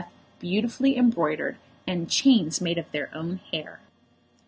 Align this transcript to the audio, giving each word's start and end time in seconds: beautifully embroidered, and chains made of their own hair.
beautifully 0.39 0.97
embroidered, 0.97 1.57
and 1.85 2.09
chains 2.09 2.59
made 2.59 2.79
of 2.79 2.91
their 2.91 3.13
own 3.13 3.39
hair. 3.51 3.79